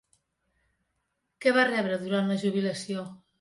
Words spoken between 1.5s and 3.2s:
va rebre durant la jubilació?